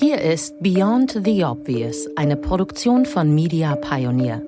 [0.00, 4.42] Hier ist Beyond the Obvious, eine Produktion von Media Pioneer.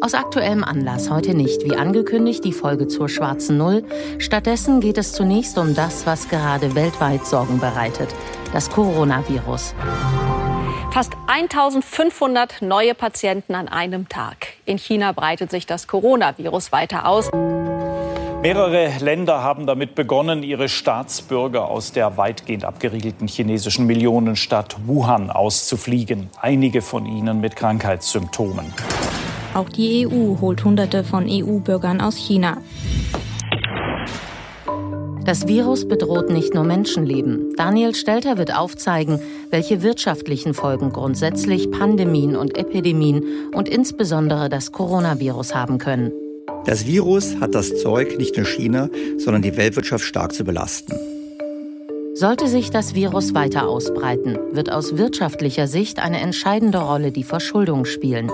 [0.00, 3.82] Aus aktuellem Anlass heute nicht, wie angekündigt, die Folge zur schwarzen Null.
[4.18, 8.14] Stattdessen geht es zunächst um das, was gerade weltweit Sorgen bereitet,
[8.52, 9.74] das Coronavirus.
[10.92, 14.36] Fast 1500 neue Patienten an einem Tag.
[14.66, 17.28] In China breitet sich das Coronavirus weiter aus.
[18.42, 26.28] Mehrere Länder haben damit begonnen, ihre Staatsbürger aus der weitgehend abgeriegelten chinesischen Millionenstadt Wuhan auszufliegen.
[26.40, 28.64] Einige von ihnen mit Krankheitssymptomen.
[29.54, 32.56] Auch die EU holt Hunderte von EU-Bürgern aus China.
[35.24, 37.54] Das Virus bedroht nicht nur Menschenleben.
[37.56, 39.20] Daniel Stelter wird aufzeigen,
[39.50, 43.24] welche wirtschaftlichen Folgen grundsätzlich Pandemien und Epidemien
[43.54, 46.10] und insbesondere das Coronavirus haben können.
[46.64, 50.94] Das Virus hat das Zeug, nicht nur China, sondern die Weltwirtschaft stark zu belasten.
[52.14, 57.84] Sollte sich das Virus weiter ausbreiten, wird aus wirtschaftlicher Sicht eine entscheidende Rolle die Verschuldung
[57.84, 58.30] spielen.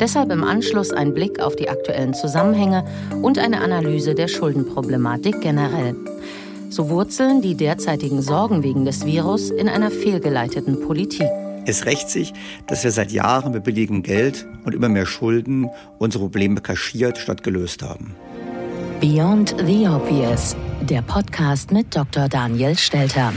[0.00, 2.84] Deshalb im Anschluss ein Blick auf die aktuellen Zusammenhänge
[3.20, 5.96] und eine Analyse der Schuldenproblematik generell.
[6.70, 11.28] So wurzeln die derzeitigen Sorgen wegen des Virus in einer fehlgeleiteten Politik.
[11.68, 12.32] Es rächt sich,
[12.68, 15.68] dass wir seit Jahren mit billigem Geld und immer mehr Schulden
[15.98, 18.14] unsere Probleme kaschiert statt gelöst haben.
[19.00, 22.28] Beyond the Obvious, der Podcast mit Dr.
[22.28, 23.32] Daniel Stelter.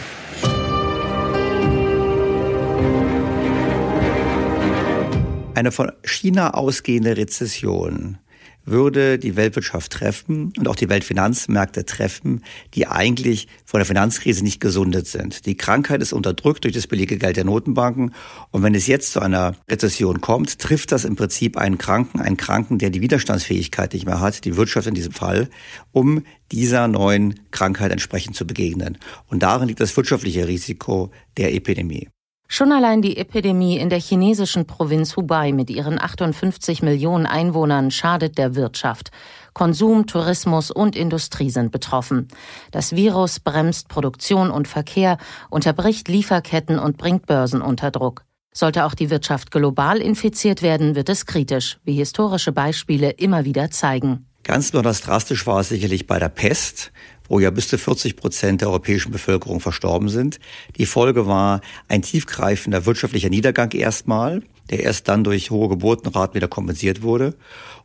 [5.56, 8.20] Eine von China ausgehende Rezession
[8.70, 12.44] würde die Weltwirtschaft treffen und auch die Weltfinanzmärkte treffen,
[12.74, 15.46] die eigentlich von der Finanzkrise nicht gesundet sind.
[15.46, 18.14] Die Krankheit ist unterdrückt durch das billige Geld der Notenbanken.
[18.52, 22.38] Und wenn es jetzt zu einer Rezession kommt, trifft das im Prinzip einen Kranken, einen
[22.38, 25.50] Kranken, der die Widerstandsfähigkeit nicht mehr hat, die Wirtschaft in diesem Fall,
[25.92, 28.98] um dieser neuen Krankheit entsprechend zu begegnen.
[29.28, 32.10] Und darin liegt das wirtschaftliche Risiko der Epidemie.
[32.52, 38.40] Schon allein die Epidemie in der chinesischen Provinz Hubei mit ihren 58 Millionen Einwohnern schadet
[38.40, 39.12] der Wirtschaft.
[39.54, 42.28] Konsum, Tourismus und Industrie sind betroffen.
[42.72, 45.20] Das Virus bremst Produktion und Verkehr,
[45.52, 48.26] unterbricht Lieferketten und bringt Börsen unter Druck.
[48.52, 53.70] Sollte auch die Wirtschaft global infiziert werden, wird es kritisch, wie historische Beispiele immer wieder
[53.70, 54.26] zeigen.
[54.44, 56.92] Ganz besonders drastisch war es sicherlich bei der Pest,
[57.30, 60.40] wo ja bis zu 40 Prozent der europäischen Bevölkerung verstorben sind.
[60.78, 66.48] Die Folge war ein tiefgreifender wirtschaftlicher Niedergang erstmal, der erst dann durch hohe Geburtenraten wieder
[66.48, 67.36] kompensiert wurde.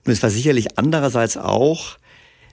[0.04, 1.98] Und es war sicherlich andererseits auch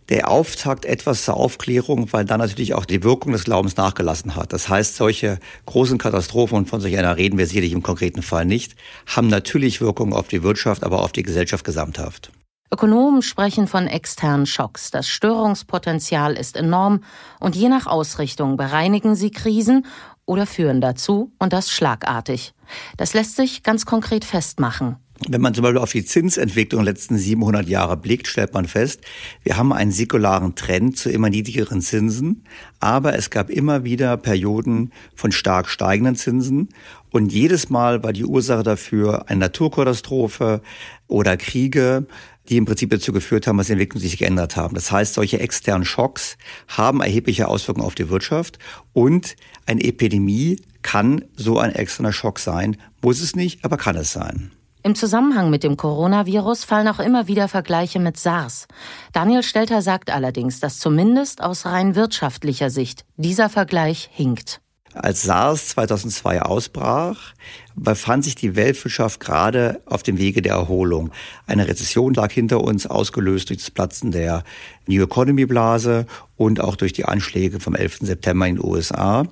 [0.10, 4.52] der Auftakt etwas zur Aufklärung, weil dann natürlich auch die Wirkung des Glaubens nachgelassen hat.
[4.52, 8.46] Das heißt, solche großen Katastrophen, und von solch einer reden wir sicherlich im konkreten Fall
[8.46, 12.32] nicht, haben natürlich Wirkung auf die Wirtschaft, aber auf die Gesellschaft gesamthaft.
[12.74, 14.92] Ökonomen sprechen von externen Schocks.
[14.92, 17.04] Das Störungspotenzial ist enorm
[17.42, 19.86] und je nach Ausrichtung bereinigen sie Krisen
[20.26, 22.54] oder führen dazu und das schlagartig.
[22.96, 24.96] Das lässt sich ganz konkret festmachen.
[25.28, 29.02] Wenn man zum Beispiel auf die Zinsentwicklung der letzten 700 Jahre blickt, stellt man fest,
[29.44, 32.44] wir haben einen säkularen Trend zu immer niedrigeren Zinsen,
[32.80, 36.70] aber es gab immer wieder Perioden von stark steigenden Zinsen
[37.12, 40.62] und jedes Mal war die Ursache dafür eine Naturkatastrophe
[41.08, 42.08] oder Kriege,
[42.52, 44.76] die im Prinzip dazu geführt haben, dass die Entwicklungen sich geändert haben.
[44.76, 46.38] Das heißt, solche externen Schocks
[46.68, 48.60] haben erhebliche Auswirkungen auf die Wirtschaft
[48.92, 52.76] und eine Epidemie kann so ein externer Schock sein.
[53.02, 54.52] Muss es nicht, aber kann es sein.
[54.84, 58.68] Im Zusammenhang mit dem Coronavirus fallen auch immer wieder Vergleiche mit SARS.
[59.14, 64.60] Daniel Stelter sagt allerdings, dass zumindest aus rein wirtschaftlicher Sicht dieser Vergleich hinkt.
[64.94, 67.34] Als SARS 2002 ausbrach,
[67.76, 71.12] befand sich die Weltwirtschaft gerade auf dem Wege der Erholung.
[71.48, 74.44] Eine Rezession lag hinter uns, ausgelöst durch das Platzen der
[74.88, 76.06] New Economy Blase
[76.36, 78.00] und auch durch die Anschläge vom 11.
[78.02, 79.26] September in den USA.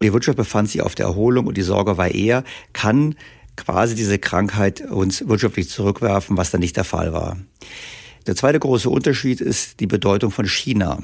[0.00, 3.16] Die Wirtschaft befand sich auf der Erholung und die Sorge war eher, kann
[3.56, 7.36] quasi diese Krankheit uns wirtschaftlich zurückwerfen, was dann nicht der Fall war.
[8.26, 10.98] Der zweite große Unterschied ist die Bedeutung von China.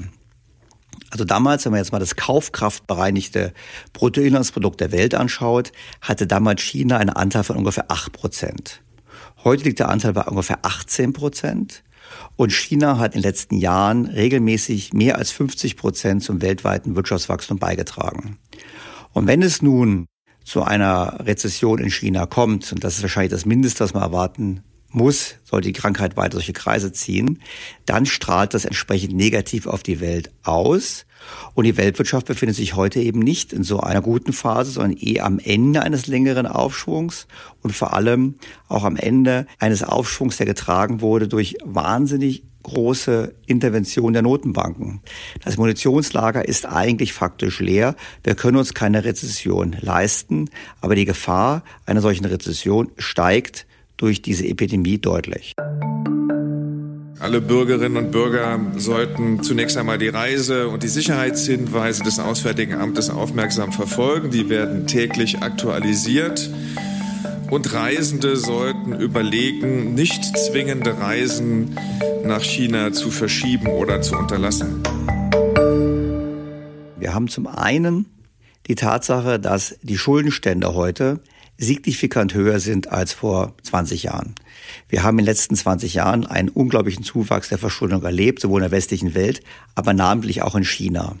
[1.09, 3.53] Also damals, wenn man jetzt mal das kaufkraftbereinigte
[3.93, 5.71] Bruttoinlandsprodukt der Welt anschaut,
[6.01, 8.81] hatte damals China einen Anteil von ungefähr acht Prozent.
[9.43, 11.83] Heute liegt der Anteil bei ungefähr 18 Prozent.
[12.35, 17.59] Und China hat in den letzten Jahren regelmäßig mehr als 50 Prozent zum weltweiten Wirtschaftswachstum
[17.59, 18.37] beigetragen.
[19.13, 20.07] Und wenn es nun
[20.43, 24.63] zu einer Rezession in China kommt, und das ist wahrscheinlich das Mindeste, was man erwarten
[24.89, 27.41] muss, soll die Krankheit weiter solche Kreise ziehen,
[27.85, 31.05] dann strahlt das entsprechend negativ auf die Welt aus.
[31.55, 35.19] Und die Weltwirtschaft befindet sich heute eben nicht in so einer guten Phase, sondern eh
[35.19, 37.27] am Ende eines längeren Aufschwungs
[37.61, 38.35] und vor allem
[38.67, 45.01] auch am Ende eines Aufschwungs, der getragen wurde durch wahnsinnig große Intervention der Notenbanken.
[45.43, 47.95] Das Munitionslager ist eigentlich faktisch leer.
[48.23, 50.49] Wir können uns keine Rezession leisten,
[50.81, 53.66] aber die Gefahr einer solchen Rezession steigt
[53.97, 55.53] durch diese Epidemie deutlich.
[57.19, 63.09] Alle Bürgerinnen und Bürger sollten zunächst einmal die Reise- und die Sicherheitshinweise des Auswärtigen Amtes
[63.09, 64.29] aufmerksam verfolgen.
[64.29, 66.49] Die werden täglich aktualisiert.
[67.49, 71.75] Und Reisende sollten überlegen, nicht zwingende Reisen
[72.23, 74.83] nach China zu verschieben oder zu unterlassen.
[76.99, 78.05] Wir haben zum einen
[78.67, 81.19] die Tatsache, dass die Schuldenstände heute
[81.57, 84.35] signifikant höher sind als vor 20 Jahren.
[84.89, 88.69] Wir haben in den letzten 20 Jahren einen unglaublichen Zuwachs der Verschuldung erlebt, sowohl in
[88.69, 89.41] der westlichen Welt,
[89.75, 91.17] aber namentlich auch in China.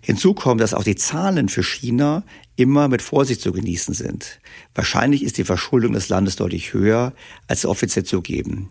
[0.00, 2.24] Hinzu kommt, dass auch die Zahlen für China
[2.56, 4.38] immer mit Vorsicht zu genießen sind.
[4.74, 7.14] Wahrscheinlich ist die Verschuldung des Landes deutlich höher,
[7.48, 8.68] als offiziell zugeben.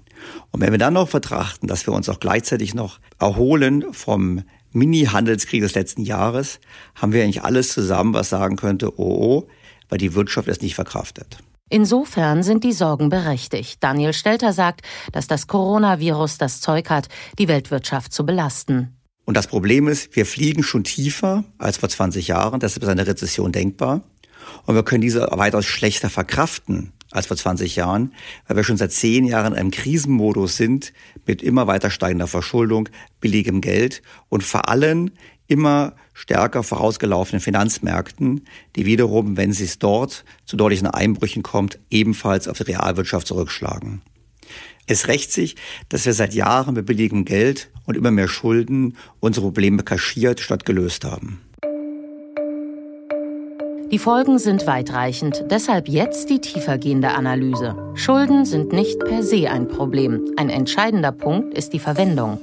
[0.52, 4.44] Und wenn wir dann noch betrachten, dass wir uns auch gleichzeitig noch erholen vom
[4.74, 6.60] Mini-Handelskrieg des letzten Jahres,
[6.96, 9.48] haben wir eigentlich alles zusammen, was sagen könnte, oh, oh,
[9.94, 11.38] weil die Wirtschaft es nicht verkraftet.
[11.70, 13.78] Insofern sind die Sorgen berechtigt.
[13.80, 14.82] Daniel Stelter sagt,
[15.12, 18.98] dass das Coronavirus das Zeug hat, die Weltwirtschaft zu belasten.
[19.26, 22.60] Und das Problem ist, wir fliegen schon tiefer als vor 20 Jahren.
[22.60, 24.02] Deshalb ist eine Rezession denkbar.
[24.66, 28.14] Und wir können diese weitaus schlechter verkraften als vor 20 Jahren,
[28.48, 30.92] weil wir schon seit zehn Jahren in einem Krisenmodus sind
[31.28, 32.90] mit immer weiter steigender Verschuldung,
[33.22, 35.12] billigem Geld und vor allem
[35.48, 38.46] immer stärker vorausgelaufenen Finanzmärkten,
[38.76, 44.02] die wiederum, wenn es dort zu deutlichen Einbrüchen kommt, ebenfalls auf die Realwirtschaft zurückschlagen.
[44.86, 45.56] Es rächt sich,
[45.90, 50.66] dass wir seit Jahren mit billigem Geld und immer mehr Schulden unsere Probleme kaschiert statt
[50.66, 51.42] gelöst haben.
[53.92, 57.76] Die Folgen sind weitreichend, deshalb jetzt die tiefergehende Analyse.
[57.94, 60.32] Schulden sind nicht per se ein Problem.
[60.36, 62.40] Ein entscheidender Punkt ist die Verwendung.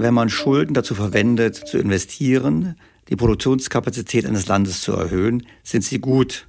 [0.00, 2.76] Wenn man Schulden dazu verwendet, zu investieren,
[3.10, 6.48] die Produktionskapazität eines Landes zu erhöhen, sind sie gut.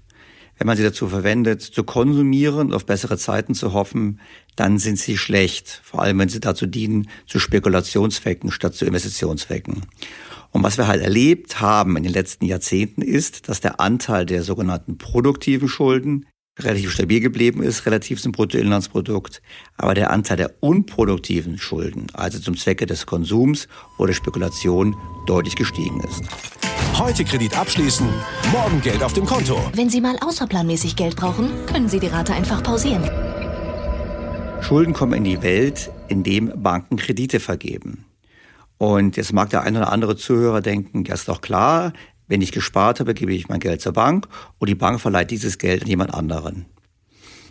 [0.57, 4.21] Wenn man sie dazu verwendet, zu konsumieren und auf bessere Zeiten zu hoffen,
[4.55, 5.81] dann sind sie schlecht.
[5.83, 9.81] Vor allem, wenn sie dazu dienen, zu Spekulationszwecken statt zu Investitionszwecken.
[10.51, 14.43] Und was wir halt erlebt haben in den letzten Jahrzehnten ist, dass der Anteil der
[14.43, 16.25] sogenannten produktiven Schulden
[16.59, 19.41] relativ stabil geblieben ist, relativ zum Bruttoinlandsprodukt,
[19.77, 23.67] aber der Anteil der unproduktiven Schulden, also zum Zwecke des Konsums
[23.97, 26.23] oder Spekulation, deutlich gestiegen ist.
[26.97, 28.07] Heute Kredit abschließen,
[28.51, 29.57] morgen Geld auf dem Konto.
[29.73, 33.09] Wenn Sie mal außerplanmäßig Geld brauchen, können Sie die Rate einfach pausieren.
[34.61, 38.05] Schulden kommen in die Welt, indem Banken Kredite vergeben.
[38.77, 41.93] Und jetzt mag der eine oder andere Zuhörer denken, ja ist doch klar,
[42.31, 44.25] wenn ich gespart habe, gebe ich mein Geld zur Bank
[44.57, 46.65] und die Bank verleiht dieses Geld an jemand anderen.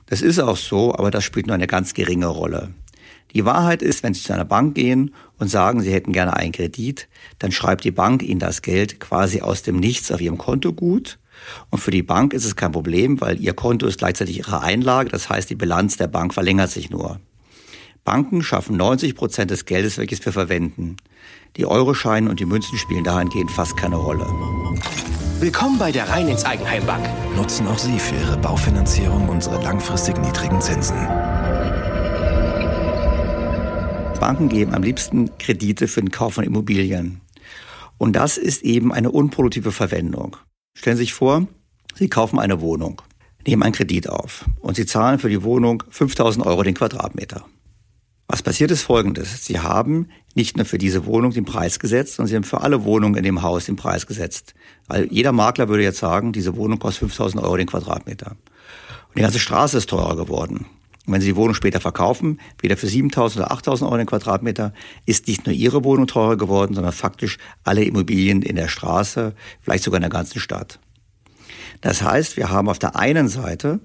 [0.07, 2.73] Das ist auch so, aber das spielt nur eine ganz geringe Rolle.
[3.35, 6.53] Die Wahrheit ist, wenn Sie zu einer Bank gehen und sagen, Sie hätten gerne einen
[6.53, 7.09] Kredit,
[7.39, 11.19] dann schreibt die Bank Ihnen das Geld quasi aus dem Nichts auf Ihrem Konto gut.
[11.69, 15.11] Und für die Bank ist es kein Problem, weil Ihr Konto ist gleichzeitig Ihre Einlage.
[15.11, 17.21] Das heißt, die Bilanz der Bank verlängert sich nur.
[18.03, 20.97] Banken schaffen 90 Prozent des Geldes, welches wir verwenden.
[21.57, 24.27] Die Euroscheine und die Münzen spielen dahingehend fast keine Rolle.
[25.41, 27.05] Willkommen bei der Rhein ins Eigenheimbank.
[27.35, 30.97] Nutzen auch Sie für Ihre Baufinanzierung unsere langfristig niedrigen Zinsen.
[34.21, 37.21] Banken geben am liebsten Kredite für den Kauf von Immobilien.
[37.99, 40.37] Und das ist eben eine unproduktive Verwendung.
[40.75, 41.47] Stellen Sie sich vor,
[41.95, 43.03] Sie kaufen eine Wohnung,
[43.47, 47.45] nehmen einen Kredit auf und Sie zahlen für die Wohnung 5000 Euro den Quadratmeter.
[48.31, 49.45] Was passiert ist folgendes.
[49.45, 50.07] Sie haben
[50.37, 53.25] nicht nur für diese Wohnung den Preis gesetzt, sondern Sie haben für alle Wohnungen in
[53.25, 54.55] dem Haus den Preis gesetzt.
[54.87, 58.37] Weil jeder Makler würde jetzt sagen, diese Wohnung kostet 5000 Euro den Quadratmeter.
[59.09, 60.67] Und die ganze Straße ist teurer geworden.
[61.07, 64.75] Und wenn Sie die Wohnung später verkaufen, wieder für 7.000 oder 8.000 Euro den Quadratmeter,
[65.07, 69.83] ist nicht nur Ihre Wohnung teurer geworden, sondern faktisch alle Immobilien in der Straße, vielleicht
[69.83, 70.79] sogar in der ganzen Stadt.
[71.81, 73.81] Das heißt, wir haben auf der einen Seite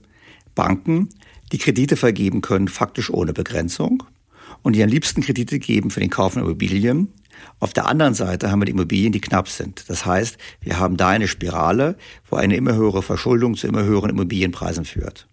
[0.53, 1.09] Banken,
[1.51, 4.03] die Kredite vergeben können, faktisch ohne Begrenzung
[4.61, 7.13] und die am liebsten Kredite geben für den Kauf von Immobilien.
[7.59, 9.89] Auf der anderen Seite haben wir die Immobilien, die knapp sind.
[9.89, 11.97] Das heißt, wir haben da eine Spirale,
[12.29, 15.27] wo eine immer höhere Verschuldung zu immer höheren Immobilienpreisen führt.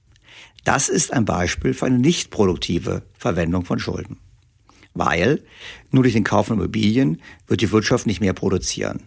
[0.64, 4.18] Das ist ein Beispiel für eine nicht produktive Verwendung von Schulden.
[4.94, 5.42] Weil
[5.90, 9.04] nur durch den Kauf von Immobilien wird die Wirtschaft nicht mehr produzieren.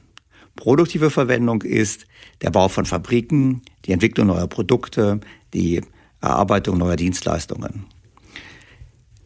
[0.55, 2.07] Produktive Verwendung ist
[2.41, 5.19] der Bau von Fabriken, die Entwicklung neuer Produkte,
[5.53, 5.81] die
[6.21, 7.85] Erarbeitung neuer Dienstleistungen.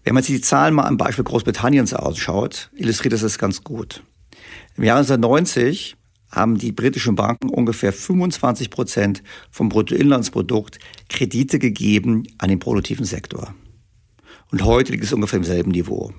[0.04, 4.04] Wenn man sich die Zahlen mal am Beispiel Großbritanniens ausschaut, illustriert das das ganz gut.
[4.76, 5.98] Im Jahr 1990
[6.32, 10.80] haben die britischen Banken ungefähr 25 Prozent vom Bruttoinlandsprodukt
[11.10, 13.54] Kredite gegeben an den produktiven Sektor.
[14.52, 16.14] Und heute liegt es ungefähr im selben Niveau.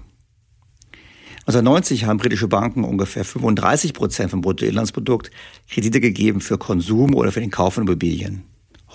[1.46, 5.30] 1990 haben britische Banken ungefähr 35 Prozent vom Bruttoinlandsprodukt
[5.68, 8.44] Kredite gegeben für Konsum oder für den Kauf von Immobilien.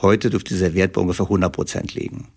[0.02, 2.28] Heute dürfte dieser Wert bei ungefähr 100 Prozent liegen.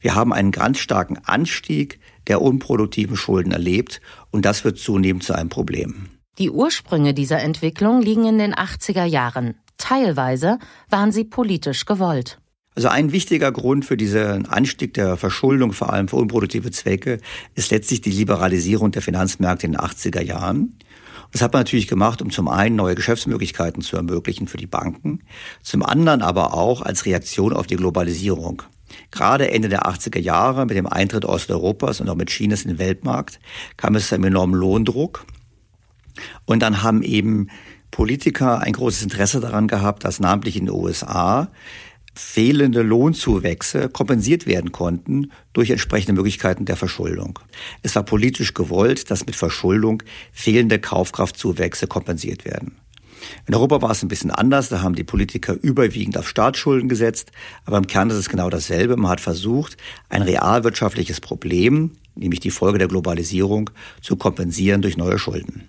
[0.00, 5.34] Wir haben einen ganz starken Anstieg der unproduktiven Schulden erlebt und das wird zunehmend zu
[5.34, 6.08] einem Problem.
[6.38, 9.54] Die Ursprünge dieser Entwicklung liegen in den 80er Jahren.
[9.78, 12.38] Teilweise waren sie politisch gewollt.
[12.74, 17.20] Also ein wichtiger Grund für diesen Anstieg der Verschuldung, vor allem für unproduktive Zwecke,
[17.54, 20.76] ist letztlich die Liberalisierung der Finanzmärkte in den 80er Jahren.
[21.30, 25.20] Das hat man natürlich gemacht, um zum einen neue Geschäftsmöglichkeiten zu ermöglichen für die Banken,
[25.62, 28.62] zum anderen aber auch als Reaktion auf die Globalisierung.
[29.10, 32.78] Gerade Ende der 80er Jahre mit dem Eintritt Osteuropas und auch mit Chinas in den
[32.78, 33.40] Weltmarkt
[33.76, 35.26] kam es zu einem enormen Lohndruck.
[36.44, 37.48] Und dann haben eben
[37.90, 41.50] Politiker ein großes Interesse daran gehabt, dass namentlich in den USA
[42.14, 47.38] fehlende Lohnzuwächse kompensiert werden konnten durch entsprechende Möglichkeiten der Verschuldung.
[47.82, 52.76] Es war politisch gewollt, dass mit Verschuldung fehlende Kaufkraftzuwächse kompensiert werden.
[53.46, 57.32] In Europa war es ein bisschen anders, da haben die Politiker überwiegend auf Staatsschulden gesetzt,
[57.64, 58.96] aber im Kern ist es genau dasselbe.
[58.96, 59.76] Man hat versucht,
[60.08, 65.66] ein realwirtschaftliches Problem, nämlich die Folge der Globalisierung, zu kompensieren durch neue Schulden.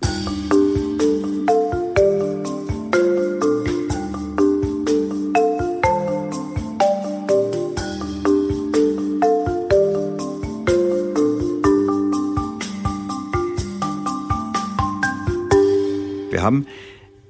[16.36, 16.68] Wir haben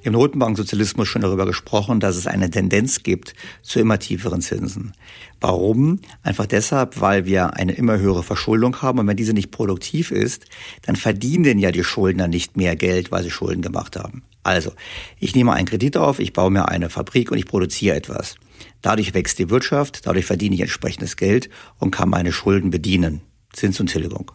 [0.05, 3.33] im Notenbanksozialismus schon darüber gesprochen, dass es eine Tendenz gibt
[3.63, 4.93] zu immer tieferen Zinsen.
[5.41, 5.99] Warum?
[6.21, 10.45] Einfach deshalb, weil wir eine immer höhere Verschuldung haben und wenn diese nicht produktiv ist,
[10.83, 14.23] dann verdienen ja die Schuldner nicht mehr Geld, weil sie Schulden gemacht haben.
[14.43, 14.73] Also,
[15.19, 18.35] ich nehme einen Kredit auf, ich baue mir eine Fabrik und ich produziere etwas.
[18.83, 23.21] Dadurch wächst die Wirtschaft, dadurch verdiene ich entsprechendes Geld und kann meine Schulden bedienen.
[23.53, 24.31] Zins und Tilgung.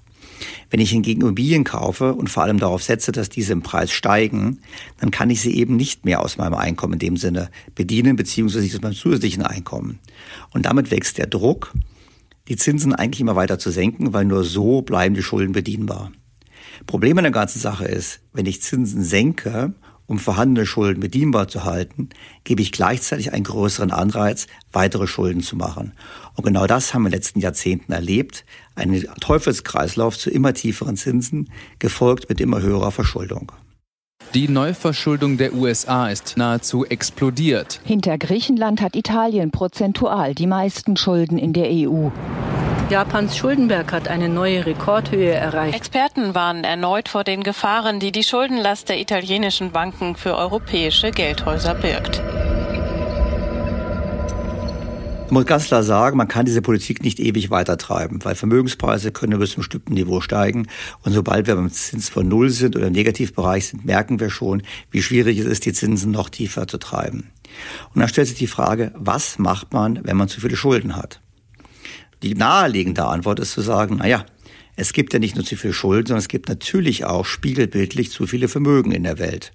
[0.70, 4.60] Wenn ich hingegen Immobilien kaufe und vor allem darauf setze, dass diese im Preis steigen,
[4.98, 8.66] dann kann ich sie eben nicht mehr aus meinem Einkommen in dem Sinne bedienen, beziehungsweise
[8.74, 9.98] aus meinem zusätzlichen Einkommen.
[10.52, 11.72] Und damit wächst der Druck,
[12.48, 16.12] die Zinsen eigentlich immer weiter zu senken, weil nur so bleiben die Schulden bedienbar.
[16.86, 19.74] Problem an der ganzen Sache ist, wenn ich Zinsen senke
[20.10, 22.08] um vorhandene Schulden bedienbar zu halten,
[22.42, 25.92] gebe ich gleichzeitig einen größeren Anreiz, weitere Schulden zu machen.
[26.34, 28.44] Und genau das haben wir in den letzten Jahrzehnten erlebt.
[28.74, 31.48] Ein Teufelskreislauf zu immer tieferen Zinsen,
[31.78, 33.52] gefolgt mit immer höherer Verschuldung.
[34.34, 37.80] Die Neuverschuldung der USA ist nahezu explodiert.
[37.84, 42.08] Hinter Griechenland hat Italien prozentual die meisten Schulden in der EU.
[42.90, 45.76] Japans Schuldenberg hat eine neue Rekordhöhe erreicht.
[45.76, 51.76] Experten warnen erneut vor den Gefahren, die die Schuldenlast der italienischen Banken für europäische Geldhäuser
[51.76, 52.20] birgt.
[55.26, 59.38] Ich muss ganz klar sagen, man kann diese Politik nicht ewig weitertreiben, weil Vermögenspreise können
[59.38, 60.66] bis zum bestimmten Niveau steigen.
[61.04, 64.64] Und sobald wir beim Zins von Null sind oder im Negativbereich sind, merken wir schon,
[64.90, 67.30] wie schwierig es ist, die Zinsen noch tiefer zu treiben.
[67.94, 71.20] Und dann stellt sich die Frage, was macht man, wenn man zu viele Schulden hat?
[72.22, 74.26] Die naheliegende Antwort ist zu sagen, na ja,
[74.76, 78.26] es gibt ja nicht nur zu viele Schulden, sondern es gibt natürlich auch spiegelbildlich zu
[78.26, 79.52] viele Vermögen in der Welt.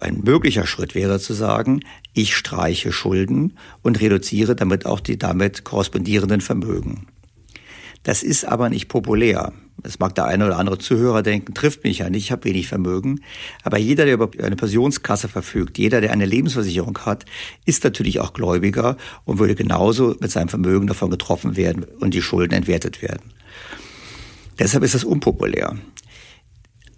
[0.00, 1.80] Ein möglicher Schritt wäre zu sagen,
[2.12, 7.06] ich streiche Schulden und reduziere damit auch die damit korrespondierenden Vermögen.
[8.02, 9.52] Das ist aber nicht populär.
[9.86, 12.66] Es mag der eine oder andere Zuhörer denken, trifft mich ja nicht, ich habe wenig
[12.66, 13.20] Vermögen.
[13.62, 17.24] Aber jeder, der über eine Pensionskasse verfügt, jeder, der eine Lebensversicherung hat,
[17.64, 22.22] ist natürlich auch Gläubiger und würde genauso mit seinem Vermögen davon getroffen werden und die
[22.22, 23.32] Schulden entwertet werden.
[24.58, 25.76] Deshalb ist das unpopulär.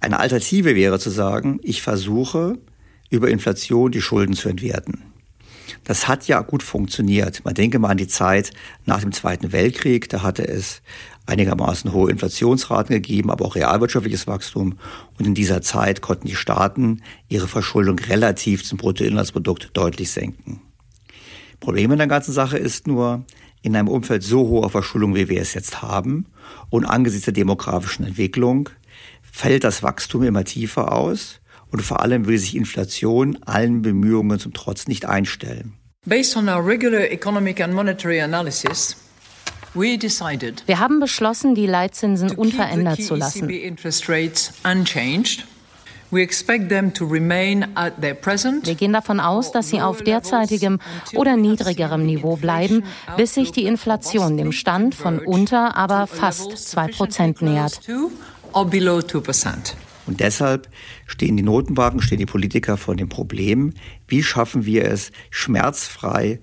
[0.00, 2.59] Eine Alternative wäre zu sagen, ich versuche
[3.11, 5.02] über Inflation die Schulden zu entwerten.
[5.84, 7.44] Das hat ja gut funktioniert.
[7.44, 8.52] Man denke mal an die Zeit
[8.87, 10.08] nach dem Zweiten Weltkrieg.
[10.08, 10.82] Da hatte es
[11.26, 14.78] einigermaßen hohe Inflationsraten gegeben, aber auch realwirtschaftliches Wachstum.
[15.18, 20.60] Und in dieser Zeit konnten die Staaten ihre Verschuldung relativ zum Bruttoinlandsprodukt deutlich senken.
[21.60, 23.25] Problem in der ganzen Sache ist nur,
[23.62, 26.26] in einem Umfeld so hoher Verschuldung, wie wir es jetzt haben,
[26.70, 28.70] und angesichts der demografischen Entwicklung,
[29.20, 34.52] fällt das Wachstum immer tiefer aus und vor allem will sich Inflation allen Bemühungen zum
[34.52, 35.75] Trotz nicht einstellen.
[36.06, 38.96] Based on our regular economic and monetary analysis,
[39.75, 43.48] wir haben beschlossen, die Leitzinsen unverändert zu lassen.
[43.48, 43.68] Wir
[48.75, 50.78] gehen davon aus, dass sie auf derzeitigem
[51.14, 52.84] oder niedrigerem Niveau bleiben,
[53.18, 57.80] bis sich die Inflation dem Stand von unter, aber fast 2 Prozent nähert.
[60.09, 60.71] Und deshalb
[61.07, 63.75] stehen die Notenbanken, stehen die Politiker vor dem Problem,
[64.09, 66.40] wie schaffen wir es, schmerzfrei,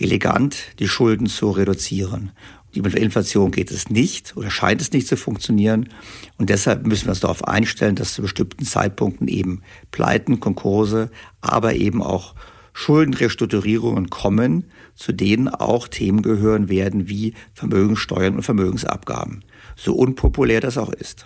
[0.00, 2.32] elegant die Schulden zu reduzieren.
[2.74, 5.88] Der Inflation geht es nicht oder scheint es nicht zu funktionieren.
[6.36, 11.74] Und deshalb müssen wir uns darauf einstellen, dass zu bestimmten Zeitpunkten eben Pleiten, Konkurse, aber
[11.74, 12.34] eben auch
[12.72, 14.64] Schuldenrestrukturierungen kommen,
[14.96, 19.44] zu denen auch Themen gehören werden wie Vermögenssteuern und Vermögensabgaben.
[19.76, 21.24] So unpopulär das auch ist.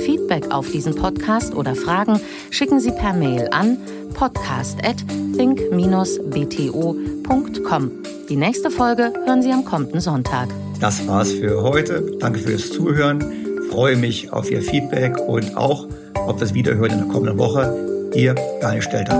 [0.04, 2.18] Feedback auf diesen Podcast oder Fragen
[2.50, 3.78] schicken Sie per Mail an
[4.12, 4.96] podcast at
[5.36, 7.90] think-bto.com.
[8.28, 10.48] Die nächste Folge hören Sie am kommenden Sonntag.
[10.80, 12.16] Das war's für heute.
[12.18, 13.24] Danke fürs Zuhören.
[13.70, 15.86] Freue mich auf Ihr Feedback und auch
[16.26, 18.10] ob das Wiederhören in der kommenden Woche.
[18.14, 19.18] Ihr Daniel Stelter.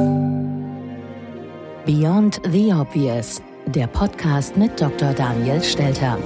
[1.84, 5.12] Beyond the Obvious, der Podcast mit Dr.
[5.14, 6.18] Daniel Stelter.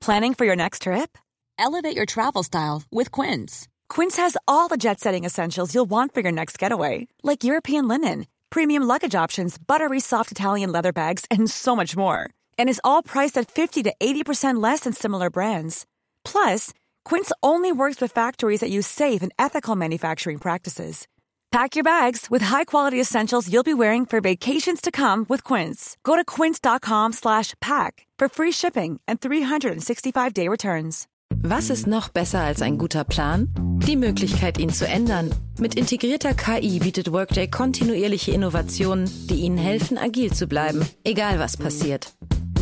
[0.00, 1.16] Planning for your next trip?
[1.58, 3.68] Elevate your travel style with Quince.
[3.88, 7.88] Quince has all the jet setting essentials you'll want for your next getaway, like European
[7.88, 12.28] linen, premium luggage options, buttery soft Italian leather bags, and so much more.
[12.58, 15.86] And is all priced at 50 to 80% less than similar brands.
[16.24, 16.72] Plus,
[17.04, 21.06] Quince only works with factories that use safe and ethical manufacturing practices.
[21.52, 25.96] Pack your bags with high-quality essentials you'll be wearing for vacations to come with Quince.
[26.02, 31.06] Go to quince.com/pack for free shipping and 365-day returns.
[31.42, 33.48] Was ist noch besser als ein guter Plan?
[33.86, 35.30] Die Möglichkeit, ihn zu ändern.
[35.58, 41.58] Mit integrierter KI bietet Workday kontinuierliche Innovationen, die Ihnen helfen, agil zu bleiben, egal was
[41.58, 42.14] passiert.